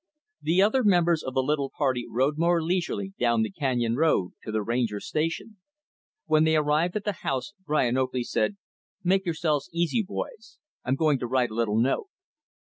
The 0.41 0.63
other 0.63 0.83
members 0.83 1.21
of 1.21 1.35
the 1.35 1.43
little 1.43 1.69
party 1.69 2.07
rode 2.09 2.39
more 2.39 2.59
leisurely 2.63 3.13
down 3.19 3.43
the 3.43 3.51
canyon 3.51 3.95
road 3.95 4.31
to 4.41 4.51
the 4.51 4.63
Ranger 4.63 4.99
Station. 4.99 5.57
When 6.25 6.43
they 6.43 6.55
arrived 6.55 6.95
at 6.95 7.03
the 7.03 7.11
house, 7.21 7.53
Brian 7.67 7.99
Oakley 7.99 8.23
said, 8.23 8.57
"Make 9.03 9.25
yourselves 9.27 9.69
easy, 9.71 10.01
boys. 10.01 10.57
I'm 10.83 10.95
going 10.95 11.19
to 11.19 11.27
write 11.27 11.51
a 11.51 11.53
little 11.53 11.77
note." 11.79 12.09